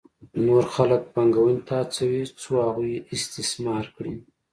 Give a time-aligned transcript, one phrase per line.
[0.45, 4.13] نور خلک پانګونې ته هڅوي څو هغوی استثمار کړي